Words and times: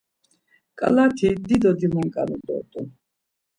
Ǩalati 0.79 1.29
dido 1.47 1.71
dimonǩanu 1.79 2.35
dort̆un. 2.45 2.87